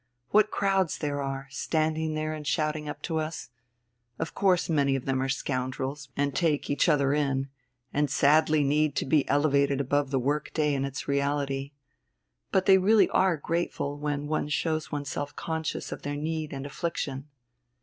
[0.29, 3.51] What crowds there are, standing there and shouting up to us!
[4.17, 7.49] Of course many of them are scoundrels, and take each other in,
[7.93, 11.73] and sadly need to be elevated above the work day and its reality.
[12.51, 13.09] But they are really
[13.43, 17.27] grateful when one shows oneself conscious of their need and affliction."